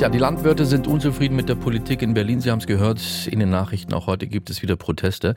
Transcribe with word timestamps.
Tja, 0.00 0.08
die 0.08 0.16
Landwirte 0.16 0.64
sind 0.64 0.86
unzufrieden 0.86 1.36
mit 1.36 1.50
der 1.50 1.56
Politik 1.56 2.00
in 2.00 2.14
Berlin. 2.14 2.40
Sie 2.40 2.50
haben 2.50 2.60
es 2.60 2.66
gehört, 2.66 3.02
in 3.30 3.38
den 3.38 3.50
Nachrichten 3.50 3.92
auch 3.92 4.06
heute 4.06 4.26
gibt 4.26 4.48
es 4.48 4.62
wieder 4.62 4.76
Proteste. 4.76 5.34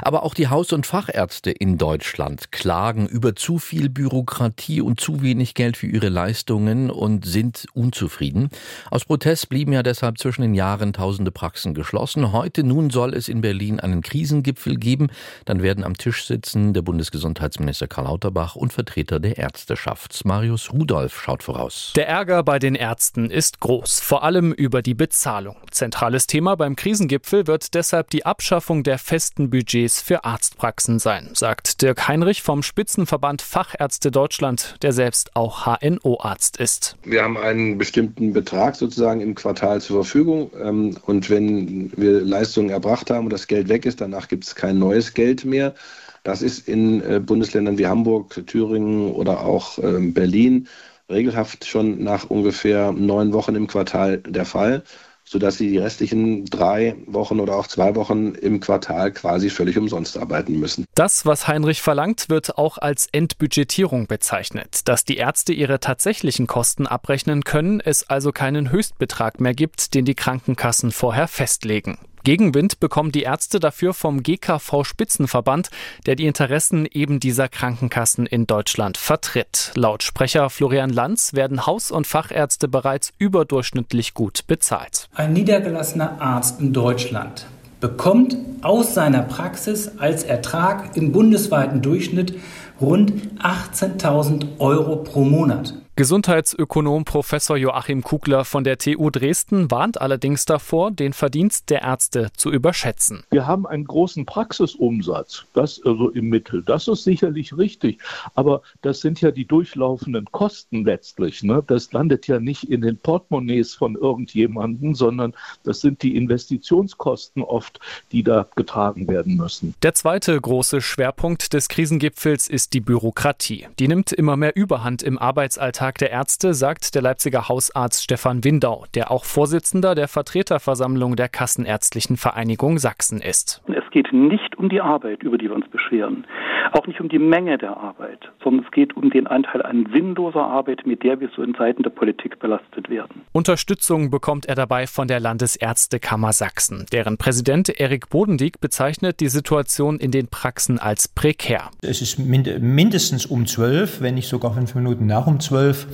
Aber 0.00 0.22
auch 0.22 0.32
die 0.32 0.48
Haus- 0.48 0.72
und 0.72 0.86
Fachärzte 0.86 1.50
in 1.50 1.76
Deutschland 1.76 2.50
klagen 2.50 3.06
über 3.06 3.36
zu 3.36 3.58
viel 3.58 3.90
Bürokratie 3.90 4.80
und 4.80 5.00
zu 5.00 5.20
wenig 5.20 5.52
Geld 5.52 5.76
für 5.76 5.86
ihre 5.86 6.08
Leistungen 6.08 6.88
und 6.88 7.26
sind 7.26 7.66
unzufrieden. 7.74 8.48
Aus 8.90 9.04
Protest 9.04 9.50
blieben 9.50 9.74
ja 9.74 9.82
deshalb 9.82 10.16
zwischen 10.16 10.40
den 10.40 10.54
Jahren 10.54 10.94
tausende 10.94 11.30
Praxen 11.30 11.74
geschlossen. 11.74 12.32
Heute 12.32 12.64
nun 12.64 12.88
soll 12.88 13.12
es 13.12 13.28
in 13.28 13.42
Berlin 13.42 13.80
einen 13.80 14.00
Krisengipfel 14.00 14.78
geben. 14.78 15.08
Dann 15.44 15.62
werden 15.62 15.84
am 15.84 15.94
Tisch 15.94 16.24
sitzen 16.24 16.72
der 16.72 16.80
Bundesgesundheitsminister 16.80 17.86
Karl 17.86 18.06
Lauterbach 18.06 18.56
und 18.56 18.72
Vertreter 18.72 19.20
der 19.20 19.36
Ärzteschaft. 19.36 20.24
Marius 20.24 20.72
Rudolph 20.72 21.20
schaut 21.20 21.42
voraus. 21.42 21.92
Der 21.96 22.08
Ärger 22.08 22.42
bei 22.44 22.58
den 22.58 22.76
Ärzten 22.76 23.30
ist 23.30 23.60
groß 23.60 24.05
vor 24.06 24.22
allem 24.22 24.52
über 24.52 24.82
die 24.82 24.94
Bezahlung. 24.94 25.56
Zentrales 25.72 26.28
Thema 26.28 26.54
beim 26.54 26.76
Krisengipfel 26.76 27.48
wird 27.48 27.74
deshalb 27.74 28.08
die 28.10 28.24
Abschaffung 28.24 28.84
der 28.84 28.98
festen 28.98 29.50
Budgets 29.50 30.00
für 30.00 30.24
Arztpraxen 30.24 31.00
sein, 31.00 31.30
sagt 31.32 31.82
Dirk 31.82 32.06
Heinrich 32.06 32.40
vom 32.40 32.62
Spitzenverband 32.62 33.42
Fachärzte 33.42 34.12
Deutschland, 34.12 34.76
der 34.82 34.92
selbst 34.92 35.34
auch 35.34 35.66
HNO-Arzt 35.66 36.58
ist. 36.58 36.96
Wir 37.02 37.24
haben 37.24 37.36
einen 37.36 37.78
bestimmten 37.78 38.32
Betrag 38.32 38.76
sozusagen 38.76 39.20
im 39.20 39.34
Quartal 39.34 39.80
zur 39.80 40.04
Verfügung 40.04 40.52
ähm, 40.62 40.96
und 41.04 41.28
wenn 41.28 41.90
wir 41.96 42.20
Leistungen 42.20 42.70
erbracht 42.70 43.10
haben 43.10 43.24
und 43.24 43.32
das 43.32 43.48
Geld 43.48 43.68
weg 43.68 43.86
ist, 43.86 44.00
danach 44.00 44.28
gibt 44.28 44.44
es 44.44 44.54
kein 44.54 44.78
neues 44.78 45.14
Geld 45.14 45.44
mehr. 45.44 45.74
Das 46.22 46.42
ist 46.42 46.68
in 46.68 47.02
äh, 47.02 47.18
Bundesländern 47.18 47.76
wie 47.76 47.88
Hamburg, 47.88 48.40
Thüringen 48.46 49.10
oder 49.10 49.40
auch 49.40 49.78
ähm, 49.82 50.14
Berlin 50.14 50.68
regelhaft 51.10 51.64
schon 51.64 52.02
nach 52.02 52.24
ungefähr 52.24 52.92
neun 52.92 53.32
Wochen 53.32 53.54
im 53.54 53.66
Quartal 53.66 54.18
der 54.18 54.44
Fall, 54.44 54.82
sodass 55.24 55.58
sie 55.58 55.70
die 55.70 55.78
restlichen 55.78 56.44
drei 56.44 56.96
Wochen 57.06 57.40
oder 57.40 57.56
auch 57.56 57.66
zwei 57.66 57.94
Wochen 57.96 58.34
im 58.34 58.60
Quartal 58.60 59.12
quasi 59.12 59.50
völlig 59.50 59.76
umsonst 59.76 60.16
arbeiten 60.16 60.58
müssen. 60.58 60.84
Das, 60.94 61.26
was 61.26 61.48
Heinrich 61.48 61.82
verlangt, 61.82 62.28
wird 62.28 62.56
auch 62.58 62.78
als 62.78 63.08
Entbudgetierung 63.10 64.06
bezeichnet, 64.06 64.80
dass 64.88 65.04
die 65.04 65.16
Ärzte 65.16 65.52
ihre 65.52 65.80
tatsächlichen 65.80 66.46
Kosten 66.46 66.86
abrechnen 66.86 67.42
können, 67.42 67.80
es 67.80 68.08
also 68.08 68.30
keinen 68.30 68.70
Höchstbetrag 68.70 69.40
mehr 69.40 69.54
gibt, 69.54 69.94
den 69.94 70.04
die 70.04 70.14
Krankenkassen 70.14 70.92
vorher 70.92 71.26
festlegen. 71.26 71.98
Gegenwind 72.26 72.80
bekommen 72.80 73.12
die 73.12 73.22
Ärzte 73.22 73.60
dafür 73.60 73.94
vom 73.94 74.24
GKV 74.24 74.82
Spitzenverband, 74.82 75.70
der 76.06 76.16
die 76.16 76.26
Interessen 76.26 76.84
eben 76.84 77.20
dieser 77.20 77.48
Krankenkassen 77.48 78.26
in 78.26 78.48
Deutschland 78.48 78.96
vertritt. 78.96 79.70
Laut 79.76 80.02
Sprecher 80.02 80.50
Florian 80.50 80.90
Lanz 80.90 81.34
werden 81.34 81.66
Haus- 81.66 81.92
und 81.92 82.04
Fachärzte 82.04 82.66
bereits 82.66 83.12
überdurchschnittlich 83.18 84.12
gut 84.12 84.44
bezahlt. 84.48 85.08
Ein 85.14 85.34
niedergelassener 85.34 86.20
Arzt 86.20 86.60
in 86.60 86.72
Deutschland 86.72 87.46
bekommt 87.78 88.36
aus 88.60 88.92
seiner 88.92 89.22
Praxis 89.22 89.92
als 89.98 90.24
Ertrag 90.24 90.96
im 90.96 91.12
bundesweiten 91.12 91.80
Durchschnitt 91.80 92.34
rund 92.80 93.12
18.000 93.38 94.58
Euro 94.58 94.96
pro 94.96 95.22
Monat. 95.22 95.74
Gesundheitsökonom 95.98 97.06
Professor 97.06 97.56
Joachim 97.56 98.02
Kugler 98.02 98.44
von 98.44 98.64
der 98.64 98.76
TU 98.76 99.08
Dresden 99.08 99.70
warnt 99.70 99.98
allerdings 99.98 100.44
davor, 100.44 100.90
den 100.90 101.14
Verdienst 101.14 101.70
der 101.70 101.80
Ärzte 101.80 102.28
zu 102.36 102.52
überschätzen. 102.52 103.24
Wir 103.30 103.46
haben 103.46 103.66
einen 103.66 103.86
großen 103.86 104.26
Praxisumsatz, 104.26 105.46
das 105.54 105.80
also 105.86 106.10
im 106.10 106.28
Mittel. 106.28 106.62
Das 106.62 106.86
ist 106.86 107.04
sicherlich 107.04 107.56
richtig, 107.56 107.98
aber 108.34 108.60
das 108.82 109.00
sind 109.00 109.22
ja 109.22 109.30
die 109.30 109.46
durchlaufenden 109.46 110.26
Kosten 110.32 110.84
letztlich. 110.84 111.42
Ne? 111.42 111.64
Das 111.66 111.90
landet 111.94 112.26
ja 112.26 112.40
nicht 112.40 112.64
in 112.64 112.82
den 112.82 112.98
Portemonnaies 112.98 113.74
von 113.74 113.94
irgendjemandem, 113.94 114.94
sondern 114.94 115.32
das 115.64 115.80
sind 115.80 116.02
die 116.02 116.14
Investitionskosten 116.14 117.42
oft, 117.42 117.80
die 118.12 118.22
da 118.22 118.46
getragen 118.54 119.08
werden 119.08 119.38
müssen. 119.38 119.74
Der 119.82 119.94
zweite 119.94 120.38
große 120.38 120.82
Schwerpunkt 120.82 121.54
des 121.54 121.70
Krisengipfels 121.70 122.48
ist 122.48 122.74
die 122.74 122.82
Bürokratie. 122.82 123.68
Die 123.78 123.88
nimmt 123.88 124.12
immer 124.12 124.36
mehr 124.36 124.54
Überhand 124.56 125.02
im 125.02 125.16
Arbeitsalltag 125.16 125.85
Tag 125.86 125.98
der 125.98 126.10
Ärzte, 126.10 126.52
sagt 126.52 126.96
der 126.96 127.02
Leipziger 127.02 127.48
Hausarzt 127.48 128.02
Stefan 128.02 128.42
Windau, 128.42 128.86
der 128.94 129.12
auch 129.12 129.24
Vorsitzender 129.24 129.94
der 129.94 130.08
Vertreterversammlung 130.08 131.14
der 131.14 131.28
Kassenärztlichen 131.28 132.16
Vereinigung 132.16 132.80
Sachsen 132.80 133.20
ist. 133.20 133.62
Es 133.68 133.85
geht 133.96 134.12
nicht 134.12 134.58
um 134.58 134.68
die 134.68 134.82
Arbeit, 134.82 135.22
über 135.22 135.38
die 135.38 135.46
wir 135.46 135.54
uns 135.54 135.66
beschweren, 135.68 136.26
auch 136.72 136.86
nicht 136.86 137.00
um 137.00 137.08
die 137.08 137.18
Menge 137.18 137.56
der 137.56 137.78
Arbeit, 137.78 138.30
sondern 138.44 138.66
es 138.66 138.70
geht 138.70 138.94
um 138.94 139.08
den 139.08 139.26
Anteil 139.26 139.62
an 139.62 139.88
sinnloser 139.90 140.42
Arbeit, 140.42 140.86
mit 140.86 141.02
der 141.02 141.18
wir 141.18 141.30
so 141.34 141.42
in 141.42 141.54
Seiten 141.54 141.82
der 141.82 141.88
Politik 141.88 142.38
belastet 142.38 142.90
werden. 142.90 143.22
Unterstützung 143.32 144.10
bekommt 144.10 144.44
er 144.44 144.54
dabei 144.54 144.86
von 144.86 145.08
der 145.08 145.18
Landesärztekammer 145.18 146.34
Sachsen. 146.34 146.84
Deren 146.92 147.16
Präsident 147.16 147.70
Erik 147.80 148.10
Bodendieck 148.10 148.60
bezeichnet 148.60 149.20
die 149.20 149.28
Situation 149.28 149.98
in 149.98 150.10
den 150.10 150.28
Praxen 150.28 150.78
als 150.78 151.08
prekär. 151.08 151.70
Es 151.80 152.02
ist 152.02 152.18
mindestens 152.18 153.24
um 153.24 153.46
zwölf, 153.46 154.02
wenn 154.02 154.16
nicht 154.16 154.28
sogar 154.28 154.52
fünf 154.52 154.74
Minuten 154.74 155.06
nach 155.06 155.26
um 155.26 155.40
zwölf. 155.40 155.86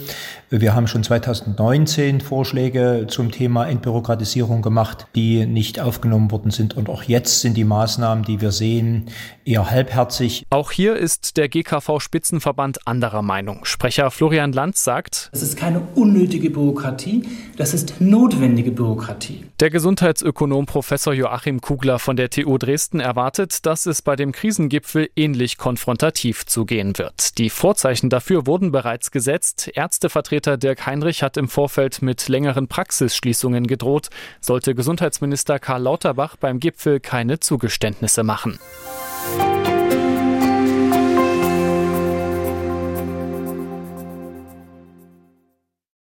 Wir 0.51 0.75
haben 0.75 0.89
schon 0.89 1.05
2019 1.05 2.21
Vorschläge 2.21 3.07
zum 3.09 3.31
Thema 3.31 3.69
Entbürokratisierung 3.69 4.61
gemacht, 4.61 5.07
die 5.15 5.47
nicht 5.47 5.79
aufgenommen 5.79 6.33
worden 6.33 6.51
sind. 6.51 6.77
Und 6.77 6.89
auch 6.89 7.05
jetzt 7.05 7.43
sind 7.43 7.57
die 7.57 7.63
Maßnahmen, 7.63 7.92
die 8.27 8.41
wir 8.41 8.53
sehen, 8.53 9.11
eher 9.45 9.71
halbherzig. 9.71 10.47
Auch 10.51 10.71
hier 10.71 10.97
ist 10.97 11.37
der 11.37 11.49
GKV-Spitzenverband 11.49 12.87
anderer 12.87 13.23
Meinung. 13.23 13.65
Sprecher 13.65 14.11
Florian 14.11 14.53
Lanz 14.53 14.85
sagt, 14.85 15.31
es 15.33 15.43
ist 15.43 15.57
keine 15.57 15.81
unnötige 15.95 16.51
Bürokratie, 16.51 17.25
das 17.57 17.75
ist 17.75 18.01
notwendige 18.01 18.71
Bürokratie. 18.71 19.45
Der 19.61 19.71
Gesundheitsökonom 19.71 20.67
Professor 20.67 21.13
Joachim 21.13 21.61
Kugler 21.61 21.99
von 21.99 22.17
der 22.17 22.31
TU 22.31 22.59
Dresden 22.59 23.01
erwartet, 23.01 23.67
dass 23.67 23.87
es 23.87 24.03
bei 24.03 24.17
dem 24.17 24.33
Krisengipfel 24.33 25.09
ähnlich 25.17 25.59
konfrontativ 25.59 26.47
zugehen 26.47 26.97
wird. 26.99 27.39
Die 27.39 27.51
Vorzeichen 27.51 28.11
dafür 28.11 28.47
wurden 28.47 28.73
bereits 28.73 29.11
gesetzt. 29.11 29.71
Ärztevertreter 29.75 30.57
Dirk 30.57 30.87
Heinrich 30.87 31.23
hat 31.23 31.37
im 31.37 31.49
Vorfeld 31.49 32.03
mit 32.03 32.29
längeren 32.29 32.69
Praxisschließungen 32.69 33.67
gedroht, 33.67 34.09
sollte 34.41 34.75
Gesundheitsminister 34.75 35.59
Karl 35.59 35.83
Lauterbach 35.83 36.37
beim 36.37 36.59
Gipfel 36.59 37.01
keine 37.01 37.39
Zugeständnisse 37.83 38.23
machen. 38.23 38.61